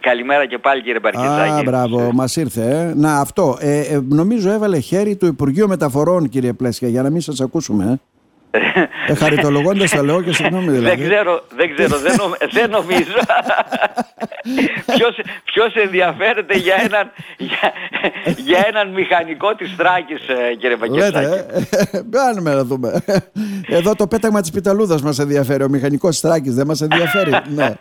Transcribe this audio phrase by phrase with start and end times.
[0.00, 1.50] καλημέρα και πάλι κύριε Μπαρκιζάκη.
[1.50, 2.90] Α, μπράβο, μας ήρθε.
[2.90, 2.94] Ε.
[2.94, 3.56] Να, αυτό.
[3.60, 8.00] Ε, ε, νομίζω έβαλε χέρι το Υπουργείο Μεταφορών, κύριε Πλέσια, για να μην σας ακούσουμε.
[8.54, 8.58] Ε.
[9.06, 10.96] Ε, χαριτολογώντας τα λέω και συγγνώμη δηλαδή.
[10.96, 13.18] Δεν ξέρω, δεν, ξέρω, δεν, νομ, δεν νομίζω.
[14.96, 17.72] ποιος, ποιος ενδιαφέρεται για έναν, για,
[18.36, 21.26] για έναν μηχανικό της Θράκης, ε, κύριε Πακετάκη.
[21.26, 21.46] Λέτε,
[21.92, 23.02] ε, να δούμε.
[23.68, 27.30] Εδώ το πέταγμα της Πιταλούδας μας ενδιαφέρει, ο μηχανικός της Θράκης δεν μας ενδιαφέρει.
[27.56, 27.74] ναι.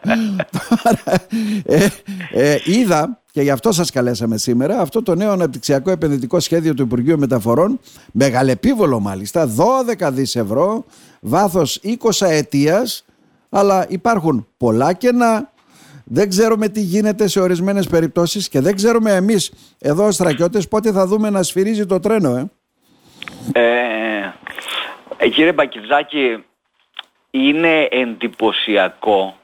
[1.66, 1.88] ε,
[2.32, 6.82] ε, είδα και γι' αυτό σας καλέσαμε σήμερα αυτό το νέο αναπτυξιακό επενδυτικό σχέδιο του
[6.82, 7.80] Υπουργείου Μεταφορών
[8.12, 9.50] μεγαλεπίβολο μάλιστα
[10.00, 10.86] 12 δις ευρώ
[11.22, 13.06] βάθος 20 ετίας
[13.50, 15.52] αλλά υπάρχουν πολλά κενά
[16.04, 20.92] δεν ξέρουμε τι γίνεται σε ορισμένες περιπτώσεις και δεν ξέρουμε εμείς εδώ ως στρακιώτες πότε
[20.92, 22.50] θα δούμε να σφυρίζει το τρένο ε.
[23.54, 24.34] Ε,
[25.18, 26.44] ε κύριε Μπακιτζάκη
[27.32, 29.36] είναι εντυπωσιακό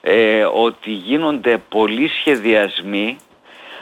[0.00, 3.16] ε, ότι γίνονται πολλοί σχεδιασμοί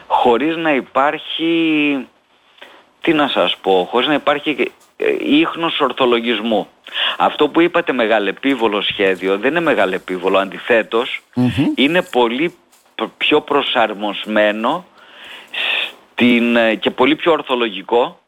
[0.06, 2.06] χωρίς να υπάρχει,
[3.00, 6.68] τι να σας πω, χωρίς να υπάρχει ε, ίχνος ορθολογισμού.
[7.16, 10.48] Αυτό που είπατε μεγαλεπίβολο σχέδιο δεν είναι μεγαλεπίβολο,
[11.74, 12.54] είναι πολύ
[13.16, 14.86] πιο προσαρμοσμένο
[16.12, 18.18] στην, ε, και πολύ πιο ορθολογικό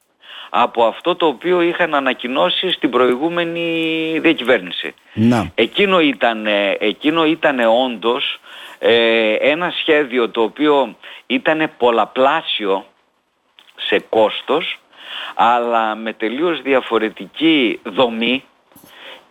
[0.51, 4.95] από αυτό το οποίο είχαν ανακοινώσει στην προηγούμενη διακυβέρνηση.
[5.13, 5.51] Να.
[5.55, 6.47] Εκείνο ήταν,
[6.79, 8.41] εκείνο ήταν όντως
[8.79, 12.85] ε, ένα σχέδιο το οποίο ήταν πολλαπλάσιο
[13.77, 14.79] σε κόστος
[15.35, 18.45] αλλά με τελείως διαφορετική δομή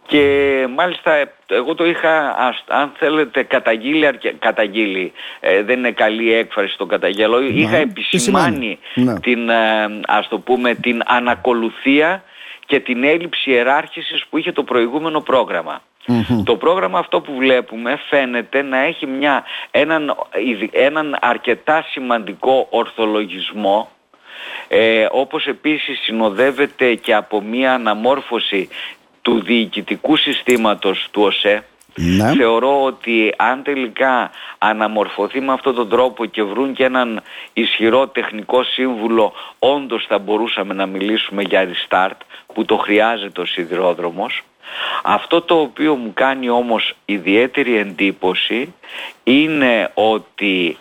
[0.07, 1.11] και μάλιστα
[1.47, 2.35] εγώ το είχα,
[2.67, 4.07] αν θέλετε, καταγγείλει,
[4.39, 7.45] καταγγείλει ε, δεν είναι καλή έκφραση το καταγγέλω, ναι.
[7.45, 9.19] είχα επισημάνει ναι.
[9.19, 12.23] την, ε, ας το πούμε, την ανακολουθία
[12.65, 15.81] και την έλλειψη ιεράρχησης που είχε το προηγούμενο πρόγραμμα.
[16.43, 20.15] Το πρόγραμμα αυτό που βλέπουμε φαίνεται να έχει μια, έναν,
[20.71, 23.89] έναν αρκετά σημαντικό ορθολογισμό
[24.67, 28.69] ε, όπως επίσης συνοδεύεται και από μια αναμόρφωση
[29.25, 31.63] του διοικητικού συστήματος του ΟΣΕ
[31.97, 32.33] ναι.
[32.33, 37.21] Θεωρώ ότι αν τελικά αναμορφωθεί με αυτόν τον τρόπο και βρουν και έναν
[37.53, 42.17] ισχυρό τεχνικό σύμβουλο όντως θα μπορούσαμε να μιλήσουμε για restart
[42.53, 44.43] που το χρειάζεται ο σιδηρόδρομος
[45.03, 48.73] αυτό το οποίο μου κάνει όμως ιδιαίτερη εντύπωση
[49.23, 50.77] είναι ότι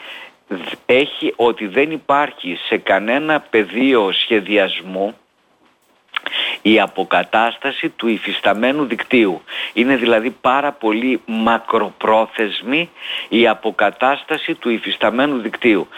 [0.86, 5.14] έχει, ότι δεν υπάρχει σε κανένα πεδίο σχεδιασμού
[6.66, 9.42] η αποκατάσταση του υφισταμένου δικτύου.
[9.72, 12.90] Είναι δηλαδή πάρα πολύ μακροπρόθεσμη
[13.28, 15.88] η αποκατάσταση του υφισταμένου δικτύου.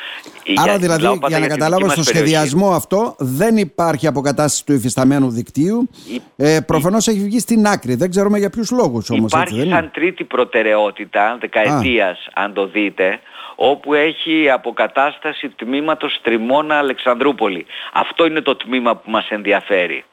[0.56, 5.88] Άρα δηλαδή για, να καταλάβω στο σχεδιασμό αυτό δεν υπάρχει αποκατάσταση του υφισταμένου δικτύου.
[6.08, 6.22] Η...
[6.36, 7.94] Ε, προφανώς έχει βγει στην άκρη.
[7.94, 9.32] Δεν ξέρουμε για ποιους λόγους όμως.
[9.32, 13.20] Υπάρχει έτσι, σαν τρίτη προτεραιότητα δεκαετίας αν το δείτε
[13.56, 17.66] όπου έχει αποκατάσταση τμήματος Τριμώνα Αλεξανδρούπολη.
[17.92, 20.04] Αυτό είναι το τμήμα που μας ενδιαφέρει.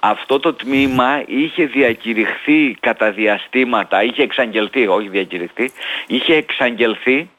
[0.00, 5.70] Αυτό το τμήμα είχε διακηρυχθεί κατά διαστήματα, είχε εξαγγελθεί, όχι διακηρυχθεί,
[6.06, 7.30] είχε εξαγγελθεί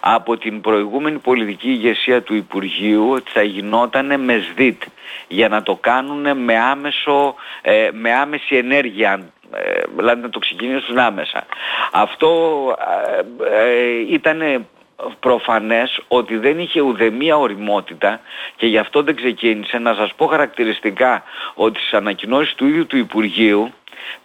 [0.00, 4.82] από την προηγούμενη πολιτική ηγεσία του Υπουργείου ότι θα γινόταν με ΣΔΙΤ
[5.28, 10.98] για να το κάνουν με, άμεσο, ε, με άμεση ενέργεια ε, δηλαδή να το ξεκινήσουν
[10.98, 11.46] άμεσα.
[11.92, 12.30] Αυτό
[13.50, 14.66] ε, ε ήταν
[15.20, 18.20] προφανές ότι δεν είχε ουδεμία οριμότητα
[18.56, 19.78] και γι' αυτό δεν ξεκίνησε.
[19.78, 21.22] Να σας πω χαρακτηριστικά
[21.54, 23.72] ότι στις ανακοινώσεις του ίδιου του Υπουργείου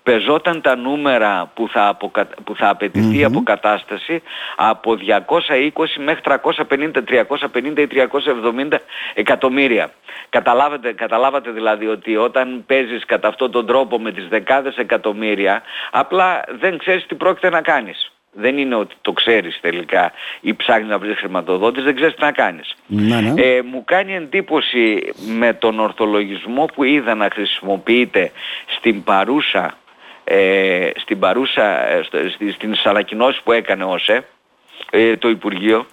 [0.03, 2.27] πεζόταν τα νούμερα που θα, αποκα...
[2.43, 4.21] που θα απαιτηθει αποκατάσταση
[4.55, 8.77] από 220 μέχρι 350, 350 ή 370
[9.13, 9.91] εκατομμύρια.
[10.29, 15.61] Καταλάβατε, καταλάβατε δηλαδή ότι όταν παίζεις κατά αυτόν τον τρόπο με τις δεκάδες εκατομμύρια
[15.91, 18.11] απλά δεν ξέρεις τι πρόκειται να κάνεις.
[18.39, 20.11] Δεν είναι ότι το ξέρεις τελικά
[20.41, 22.75] ή ψάχνεις να βρεις χρηματοδότης, δεν ξέρεις τι να κάνεις.
[22.87, 23.41] Ναι, ναι.
[23.41, 28.31] Ε, μου κάνει εντύπωση με τον ορθολογισμό που είδα να χρησιμοποιείται
[28.77, 29.77] στην παρούσα,
[30.23, 32.01] ε, στην παρούσα, ε,
[32.53, 34.25] στις ανακοινώσεις που έκανε όσε,
[34.89, 35.85] ε, το Υπουργείο,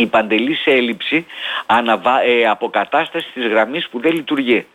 [0.00, 1.26] η παντελής έλλειψη
[1.66, 2.22] αναβα...
[2.22, 4.66] ε, αποκατάστασης της γραμμής που δεν λειτουργεί.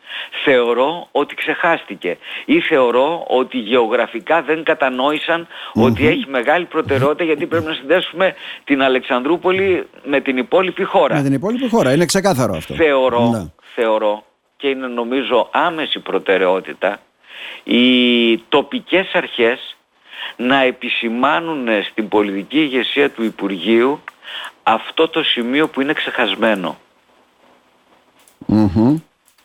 [0.44, 7.66] Θεωρώ ότι ξεχάστηκε ή θεωρώ ότι γεωγραφικά δεν κατανόησαν ότι έχει μεγάλη προτεραιότητα γιατί πρέπει
[7.66, 11.16] να συνδέσουμε την Αλεξανδρούπολη με την υπόλοιπη χώρα.
[11.16, 12.74] Με την υπόλοιπη χώρα, είναι ξεκάθαρο αυτό.
[12.74, 13.45] Θεωρώ, ναι.
[13.75, 14.24] θεωρώ
[14.57, 17.00] και είναι νομίζω άμεση προτεραιότητα
[17.63, 19.75] οι τοπικές αρχές
[20.36, 24.00] να επισημάνουν στην πολιτική ηγεσία του Υπουργείου
[24.67, 25.94] αυτό το σημείο που είναι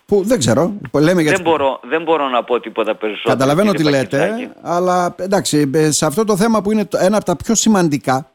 [0.07, 0.73] Που δεν ξέρω.
[0.93, 3.35] Λέμε δεν, μπορώ, δεν μπορώ να πω τίποτα περισσότερο.
[3.35, 7.55] Καταλαβαίνω τι λέτε, αλλά εντάξει, σε αυτό το θέμα που είναι ένα από τα πιο
[7.55, 8.31] σημαντικά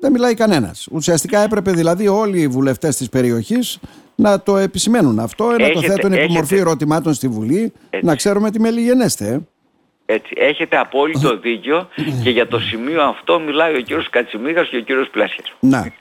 [0.00, 0.88] δεν μιλάει κανένας.
[0.90, 3.78] Ουσιαστικά έπρεπε δηλαδή όλοι οι βουλευτές της περιοχής
[4.14, 7.72] να το επισημαίνουν αυτό, να το θέτουν επί μορφή ερωτημάτων στη Βουλή,
[8.02, 9.40] να ξέρουμε τι μελιγενέστε.
[10.06, 10.14] Ε.
[10.14, 11.88] Έτσι, έχετε απόλυτο δίκιο
[12.22, 15.52] και για το σημείο αυτό μιλάει ο κύριος Κατσιμίγας και ο κύριος Πλάσιας.
[15.60, 15.92] Να.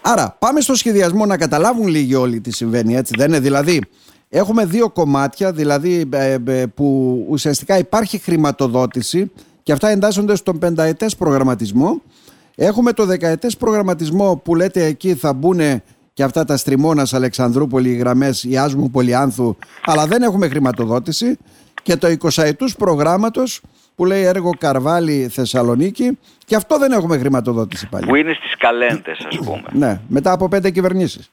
[0.00, 3.82] Άρα πάμε στο σχεδιασμό να καταλάβουν λίγοι όλοι τι συμβαίνει έτσι δεν είναι; Δηλαδή
[4.28, 9.30] έχουμε δύο κομμάτια δηλαδή ε, ε, που ουσιαστικά υπάρχει χρηματοδότηση
[9.62, 12.02] και αυτά εντάσσονται στον πενταετές προγραμματισμό.
[12.54, 15.60] Έχουμε το δεκαετές προγραμματισμό που λέτε εκεί θα μπουν
[16.12, 21.38] και αυτά τα στριμώνας Αλεξανδρούπολη, οι γραμμές Ιάσμου Πολυάνθου, αλλά δεν έχουμε χρηματοδότηση
[21.88, 23.60] και το 20 ετούς προγράμματος
[23.96, 28.06] που λέει έργο Καρβάλι Θεσσαλονίκη και αυτό δεν έχουμε χρηματοδότηση πάλι.
[28.06, 29.62] Που είναι στις καλέντες ας πούμε.
[29.72, 31.30] ναι, μετά από πέντε κυβερνήσεις.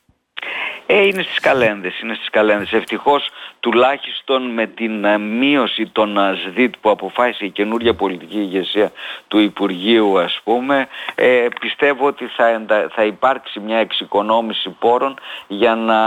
[0.86, 2.72] Ε, είναι στις καλένδες, είναι στις καλένδες.
[2.72, 3.30] Ευτυχώς
[3.60, 8.92] τουλάχιστον με την ε, μείωση των ε, ΣΔΙΤ που αποφάσισε η καινούργια πολιτική ηγεσία
[9.28, 12.66] του Υπουργείου ας πούμε, ε, πιστεύω ότι θα,
[12.96, 15.16] θα υπάρξει μια εξοικονόμηση πόρων
[15.48, 16.00] για να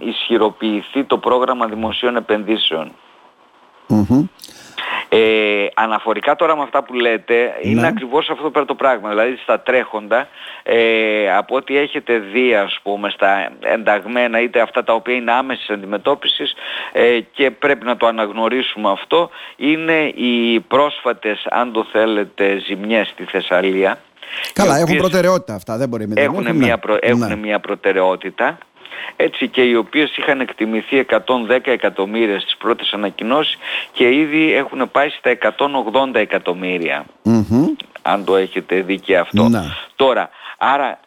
[0.00, 2.92] ισχυροποιηθεί το πρόγραμμα δημοσίων επενδύσεων.
[5.10, 7.86] Ε, αναφορικά τώρα με αυτά που λέτε, είναι ναι.
[7.86, 9.08] ακριβώς αυτό πέρα το πράγμα.
[9.08, 10.28] Δηλαδή στα τρέχοντα,
[10.62, 15.70] ε, από ό,τι έχετε δει ας πούμε στα ενταγμένα είτε αυτά τα οποία είναι άμεσης
[15.70, 16.54] αντιμετώπισης
[16.92, 23.24] ε, και πρέπει να το αναγνωρίσουμε αυτό, είναι οι πρόσφατες, αν το θέλετε, ζημιές στη
[23.24, 23.98] Θεσσαλία.
[24.52, 27.36] Καλά, έχουν προτεραιότητα αυτά, δεν μπορεί να έχουν, μια, έχουν ναι.
[27.36, 28.58] μια προτεραιότητα
[29.16, 33.58] έτσι και οι οποίες είχαν εκτιμηθεί 110 εκατομμύρια στις πρώτες ανακοινώσεις
[33.92, 35.30] και ήδη έχουν πάει στα
[36.12, 37.04] 180 εκατομμυρια
[38.02, 39.48] αν το έχετε δει και αυτό.
[39.48, 39.62] Ναι.
[39.96, 40.28] Τώρα,
[40.58, 40.98] άρα ε,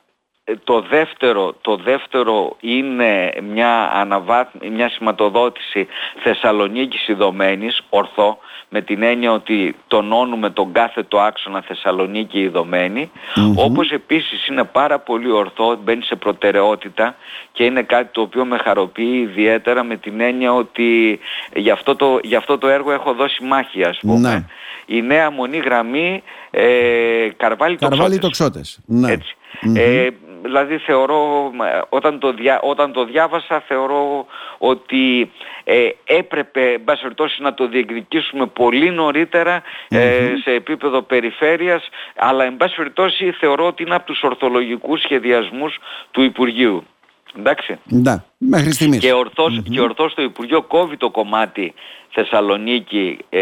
[0.64, 5.88] το δεύτερο, το δεύτερο είναι μια, αναβάθ, μια σηματοδότηση
[6.24, 8.38] Θεσσαλονίκης ειδωμένης, ορθό,
[8.70, 13.12] με την έννοια ότι τονώνουμε τον κάθετο άξονα Θεσσαλονίκη ειδωμένη,
[13.56, 17.16] όπως επίσης είναι πάρα πολύ ορθό, μπαίνει σε προτεραιότητα
[17.52, 21.20] και είναι κάτι το οποίο με χαροποιεί ιδιαίτερα με την έννοια ότι
[21.54, 24.30] για αυτό το, για αυτό το έργο έχω δώσει μάχη ας πούμε.
[24.30, 24.46] Ναι.
[24.86, 27.78] Η νέα μονή γραμμή ε, Καρβάλι
[28.20, 28.80] Τοξότες.
[28.86, 29.12] Ναι.
[29.12, 29.36] Έτσι.
[29.76, 30.08] Ε,
[30.44, 31.52] δηλαδή θεωρώ,
[31.90, 34.26] όταν το, διά, όταν το διάβασα θεωρώ
[34.58, 35.32] ότι
[35.64, 36.78] ε, έπρεπε
[37.40, 38.90] να το διεκδικήσουμε πολύ
[39.88, 45.80] ε, σε επίπεδο περιφέρειας αλλά εν πάση περιπτώσει θεωρώ ότι είναι από τους ορθολογικούς σχεδιασμούς
[46.12, 46.84] του Υπουργείου.
[47.38, 47.80] Εντάξει.
[47.84, 49.00] Ναι, μέχρι στιγμής.
[49.00, 49.70] Και ορθώς, mm-hmm.
[49.72, 51.74] και ορθώς το Υπουργείο κόβει το κομμάτι
[52.13, 53.42] Θεσσαλονίκη ε,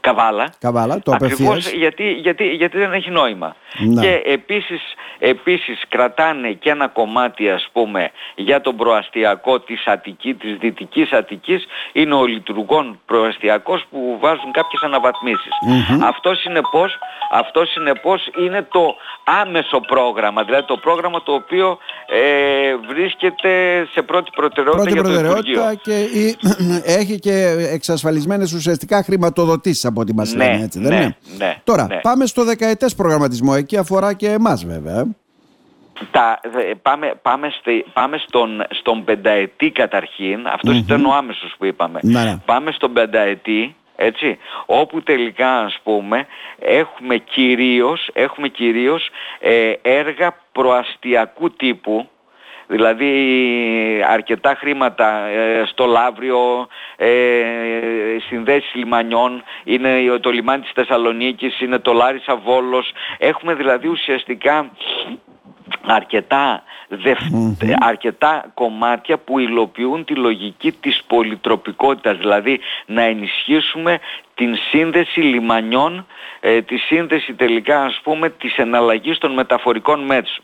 [0.00, 0.52] Καβάλα.
[0.58, 3.56] Καβάλα, το Ακριβώς γιατί, γιατί, γιατί δεν έχει νόημα.
[3.78, 4.02] Ναι.
[4.02, 4.80] Και επίσης,
[5.18, 11.66] επίσης κρατάνε και ένα κομμάτι ας πούμε για τον προαστιακό της Αττικής, της Δυτικής Αττικής
[11.92, 15.52] είναι ο λειτουργών προαστιακός που βάζουν κάποιες αναβαθμίσεις.
[15.68, 15.98] Mm-hmm.
[16.02, 16.98] Αυτό συνεπώς,
[17.32, 18.94] αυτό συνεπώς είναι το
[19.24, 23.50] άμεσο πρόγραμμα, δηλαδή το πρόγραμμα το οποίο ε, βρίσκεται
[23.92, 26.08] σε πρώτη προτεραιότητα πρώτη για το προτεραιότητα και
[27.00, 31.56] έχει και εξασφαλισμένες ουσιαστικά χρηματοδοτήσεις από ό,τι μας ναι, λένε έτσι δεν ναι, είναι; Ναι,
[31.64, 35.06] Τώρα πάμε στο δεκαετές προγραμματισμό, εκεί αφορά και εμάς βέβαια.
[36.10, 36.40] Τα,
[36.82, 42.00] πάμε, πάμε, στη, πάμε στον, στον πενταετή καταρχήν, αυτός ήταν ο άμεσος που είπαμε.
[42.44, 46.26] Πάμε στον πενταετή, έτσι, όπου τελικά ας πούμε
[46.58, 49.08] έχουμε κυρίως, έχουμε κυρίως
[49.40, 52.08] ε, έργα προαστιακού τύπου,
[52.70, 57.08] Δηλαδή αρκετά χρήματα ε, στο Λαύριο, ε,
[58.28, 62.92] συνδέσεις λιμανιών, είναι το λιμάνι της Θεσσαλονίκης, είναι το Λάρισα Βόλος.
[63.18, 64.70] Έχουμε δηλαδή ουσιαστικά
[65.86, 66.62] αρκετά,
[67.78, 73.98] αρκετά κομμάτια που υλοποιούν τη λογική της πολυτροπικότητας, δηλαδή να ενισχύσουμε
[74.34, 76.06] την σύνδεση λιμανιών,
[76.40, 80.42] ε, τη σύνδεση τελικά ας πούμε της εναλλαγής των μεταφορικών μέσων.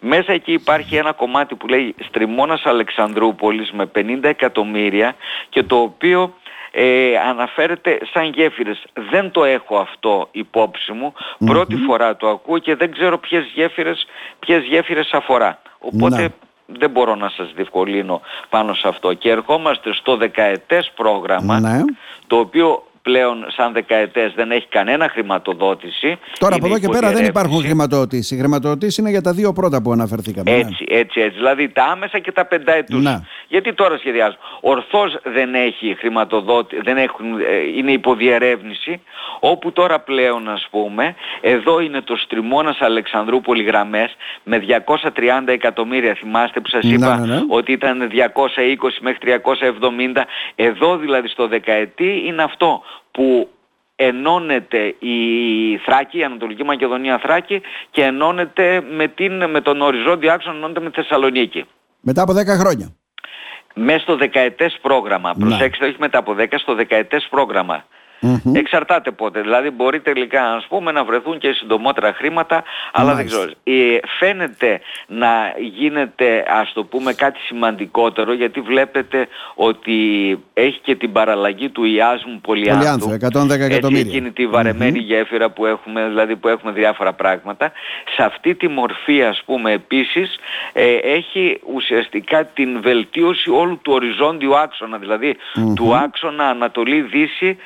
[0.00, 5.14] Μέσα εκεί υπάρχει ένα κομμάτι που λέει Στριμώνας Αλεξανδρούπολης με 50 εκατομμύρια
[5.48, 6.34] και το οποίο
[6.78, 8.84] ε, αναφέρεται σαν γέφυρες.
[9.10, 11.12] Δεν το έχω αυτό υπόψη μου.
[11.46, 14.06] Πρώτη φορά το ακούω και δεν ξέρω ποιες γέφυρες,
[14.38, 15.58] ποιες γέφυρες αφορά.
[15.78, 16.34] Οπότε
[16.66, 19.12] δεν μπορώ να σας διευκολύνω πάνω σε αυτό.
[19.12, 21.84] Και ερχόμαστε στο δεκαετές πρόγραμμα, ναι.
[22.26, 26.18] το οποίο πλέον σαν δεκαετές δεν έχει κανένα χρηματοδότηση.
[26.38, 28.34] Τώρα από εδώ και πέρα δεν υπάρχουν χρηματοδότηση.
[28.34, 30.50] Η χρηματοδότηση είναι για τα δύο πρώτα που αναφερθήκαμε.
[30.50, 30.56] Ναι.
[30.56, 31.36] Έτσι, έτσι, έτσι.
[31.36, 33.02] Δηλαδή τα άμεσα και τα πενταετούς.
[33.02, 33.24] Να.
[33.48, 34.36] Γιατί τώρα σχεδιάζω.
[34.60, 39.02] Ορθώς δεν έχει χρηματοδότηση, δεν έχουν, ε, είναι υποδιερεύνηση,
[39.40, 46.14] όπου τώρα πλέον ας πούμε, εδώ είναι το στριμώνας Αλεξανδρούπολη γραμμές με 230 εκατομμύρια.
[46.14, 47.42] Θυμάστε που σας είπα ναι, ναι.
[47.48, 50.22] ότι ήταν 220 μέχρι 370.
[50.54, 53.48] Εδώ δηλαδή στο δεκαετή είναι αυτό που
[53.96, 55.18] ενώνεται η
[55.84, 57.60] Θράκη, η Ανατολική Μακεδονία Θράκη
[57.90, 61.64] και ενώνεται με, την, με τον οριζόντιο άξονα ενώνεται με τη Θεσσαλονίκη.
[62.00, 62.96] Μετά από 10 χρόνια.
[63.78, 65.32] Μέσα στο δεκαετές πρόγραμμα.
[65.36, 65.48] Ναι.
[65.48, 67.84] Προσέξτε, όχι μετά από 10, στο δεκαετές πρόγραμμα.
[68.20, 68.54] Μμμ.
[68.54, 69.40] Εξαρτάται πότε.
[69.40, 73.38] Δηλαδή μπορεί τελικά ας πούμε να βρεθούν και συντομότερα χρήματα, αλλά δεν Μάλιστα.
[73.38, 73.52] ξέρω.
[73.64, 79.94] Ε, φαίνεται να γίνεται ας το πούμε κάτι σημαντικότερο γιατί βλέπετε ότι
[80.54, 82.78] έχει και την παραλλαγή του Ιάσμου Πολυάνθου.
[82.78, 84.00] Πολυάνθου, 110 Έτσι, εκατομμύρια.
[84.10, 87.72] εκείνη τη βαρεμένη γέφυρα που έχουμε, δηλαδή που έχουμε διάφορα πράγματα.
[88.16, 90.36] Σε αυτή τη μορφή ας πούμε επίσης
[90.72, 95.36] ε, έχει ουσιαστικά την βελτίωση όλου του οριζόντιου άξονα, δηλαδή
[95.74, 97.56] του άξονα Ανατολή-Δύση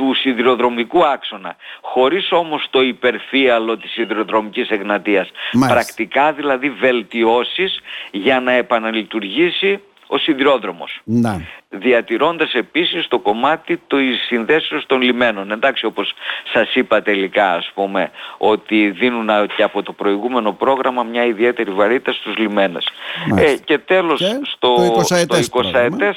[0.00, 5.30] του σιδηροδρομικού άξονα, χωρίς όμως το υπερφύαλο της σιδηροδρομικής εγνατίας.
[5.52, 5.74] Μάλιστα.
[5.74, 7.80] Πρακτικά δηλαδή βελτιώσεις
[8.10, 11.40] για να επαναλειτουργήσει ο σιδηρόδρομος Να.
[11.68, 15.50] διατηρώντας επίσης το κομμάτι της συνδέσεως των λιμένων.
[15.50, 16.12] Εντάξει, όπως
[16.52, 21.70] σας είπα τελικά, ας πούμε, ότι δίνουν α- και από το προηγούμενο πρόγραμμα μια ιδιαίτερη
[21.70, 22.88] βαρύτητα στους λιμένες.
[23.28, 23.50] Μάλιστα.
[23.52, 26.12] Ε, και τέλος, Και στο, το 20ετές στο 20ετές,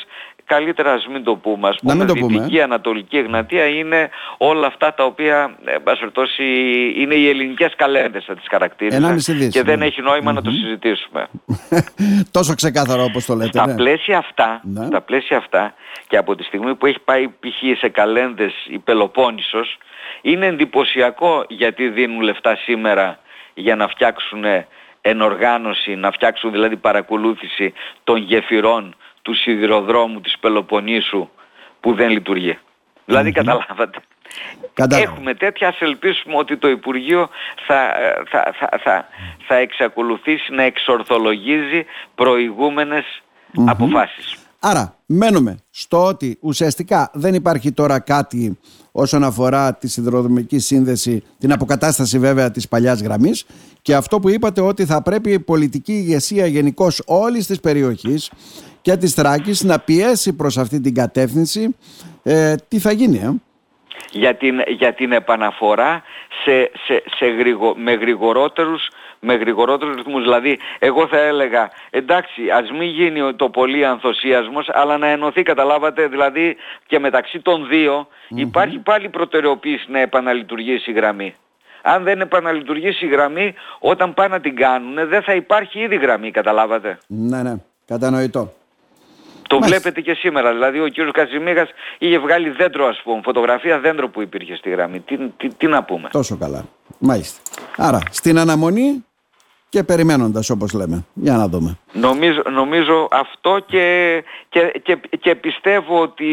[0.46, 4.10] καλύτερα ας μην το πούμε, ας Να πούμε, μην το πούμε, Δυτική Ανατολική Εγνατία είναι
[4.38, 6.44] όλα αυτά τα οποία, ε, εν πάση περιπτώσει,
[6.98, 9.86] είναι οι ελληνικές καλένδες θα τις χαρακτήριζα 1,5 δις, και δεν ναι.
[9.86, 11.28] έχει νόημα να το συζητήσουμε.
[12.38, 13.50] Τόσο ξεκάθαρο όπως το λέτε.
[13.58, 13.76] Στα ναι.
[13.76, 14.86] πλαίσια αυτά, Ναι.
[14.86, 15.74] στα πλαίσια αυτά
[16.08, 17.78] και από τη στιγμή που έχει πάει π.χ.
[17.78, 19.78] σε καλένδες η Πελοπόννησος
[20.22, 23.20] είναι εντυπωσιακό γιατί δίνουν λεφτά σήμερα
[23.54, 24.44] για να φτιάξουν
[25.02, 27.74] ενοργάνωση, να φτιάξουν δηλαδή παρακολούθηση
[28.04, 31.30] των γεφυρών του σιδηροδρόμου της Πελοποννήσου
[31.80, 32.58] που δεν λειτουργεί.
[33.06, 34.00] Δηλαδή καταλάβατε.
[34.74, 35.12] Κατάλαβα.
[35.12, 37.30] Έχουμε τέτοια, ας ελπίσουμε ότι το Υπουργείο
[37.68, 37.94] θα,
[38.30, 39.08] θα, θα, θα,
[39.48, 43.22] θα εξακολουθήσει να εξορθολογίζει προηγούμενες
[43.65, 44.43] αποφάσεις.
[44.65, 48.60] Άρα μένουμε στο ότι ουσιαστικά δεν υπάρχει τώρα κάτι
[48.91, 53.46] όσον αφορά τη σιδηροδρομική σύνδεση, την αποκατάσταση βέβαια της παλιάς γραμμής.
[53.82, 58.32] Και αυτό που είπατε ότι θα πρέπει η πολιτική ηγεσία γενικώ όλης της περιοχής
[58.82, 61.75] και της Θράκης να πιέσει προς αυτή την κατεύθυνση
[62.24, 63.32] ε, τι θα γίνει ε;
[64.12, 66.03] για την, για την επαναφορά
[66.43, 68.89] σε, σε, σε γρηγο, με γρηγορότερους
[69.24, 70.24] με γρηγορότερους ρυθμούς.
[70.24, 76.08] Δηλαδή, εγώ θα έλεγα, εντάξει, ας μην γίνει το πολύ ανθοσίασμος, αλλά να ενωθεί, καταλάβατε,
[76.08, 76.56] δηλαδή
[76.88, 81.36] και μεταξύ των δύο υπάρχει πάλι προτεραιοποίηση να επαναλειτουργήσει η γραμμή.
[81.82, 86.32] Αν δεν επαναλειτουργήσει η γραμμή, όταν πάνε να την κάνουν, δεν θα υπάρχει ήδη γραμμή,
[86.32, 86.98] καταλάβατε.
[87.08, 88.53] Ναι, ναι, κατανοητό.
[89.48, 89.80] Το Μάλιστα.
[89.80, 90.51] βλέπετε και σήμερα.
[90.51, 95.00] Δηλαδή ο κύριος Καζιμίγας είχε βγάλει δέντρο ας πούμε, φωτογραφία δέντρο που υπήρχε στη γραμμή.
[95.00, 96.10] Τι, τι, τι να πούμε.
[96.12, 96.65] Τόσο καλά.
[97.00, 97.39] Μάλιστα.
[97.77, 99.06] Άρα, στην αναμονή
[99.74, 101.06] και περιμένοντας όπως λέμε.
[101.13, 101.77] Για να δούμε.
[101.94, 106.32] Νομίζω, νομίζω αυτό και, και, και, και πιστεύω ότι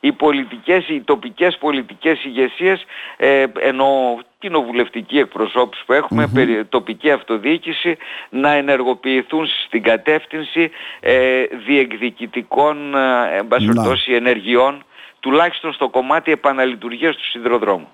[0.00, 2.84] οι πολιτικές, οι τοπικές πολιτικές ηγεσίες
[3.16, 7.96] ε, ενώ κοινοβουλευτική εκπροσώπηση που έχουμε, περί, τοπική αυτοδιοίκηση
[8.30, 10.70] να ενεργοποιηθούν στην κατεύθυνση
[11.00, 13.72] ε, διεκδικητικών ε, εν πάση Να.
[13.72, 14.84] περιπτώσει, ενεργειών
[15.20, 17.88] τουλάχιστον στο κομμάτι επαναλειτουργίας του σιδηροδρόμου.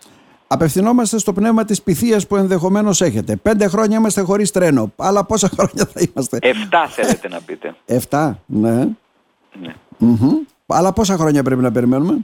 [0.47, 3.37] Απευθυνόμαστε στο πνεύμα της πυθίας που ενδεχομένως έχετε.
[3.37, 4.93] Πέντε χρόνια είμαστε χωρίς τρένο.
[4.97, 6.39] Αλλά πόσα χρόνια θα είμαστε.
[6.43, 7.75] Εφτά θέλετε να πείτε.
[7.87, 8.89] Εφτά, ναι.
[9.61, 9.75] Ναι.
[9.99, 10.33] Μμμ.
[10.67, 12.19] Αλλά πόσα χρόνια πρέπει να περιμένουμε;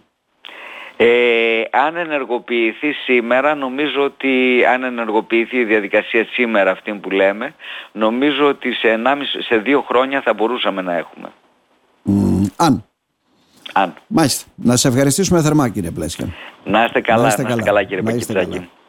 [0.96, 7.54] Ε, αν ενεργοποιηθεί σήμερα, νομίζω ότι αν ενεργοποιηθεί η διαδικασία σήμερα αυτή που λέμε,
[7.92, 11.32] νομίζω ότι σε, 1,5 σε δύο χρόνια θα μπορούσαμε να έχουμε.
[12.02, 12.84] Μ, αν.
[13.72, 13.94] Αν.
[14.06, 14.44] Μάλιστα.
[14.54, 16.28] Να σε ευχαριστήσουμε θερμά κύριε Πλέσια.
[16.64, 17.62] Να είστε καλά, Να να είστε είστε καλά.
[17.64, 18.58] καλά, κύριε Να είστε Πακιτσάκη.
[18.58, 18.70] καλά.